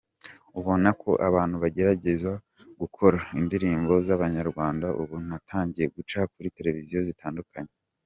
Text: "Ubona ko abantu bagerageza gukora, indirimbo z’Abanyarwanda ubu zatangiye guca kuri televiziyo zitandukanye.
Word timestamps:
"Ubona 0.59 0.89
ko 1.01 1.11
abantu 1.27 1.55
bagerageza 1.63 2.31
gukora, 2.79 3.19
indirimbo 3.39 3.93
z’Abanyarwanda 4.05 4.87
ubu 5.01 5.15
zatangiye 5.29 5.87
guca 5.95 6.19
kuri 6.33 6.53
televiziyo 6.57 7.01
zitandukanye. 7.09 7.73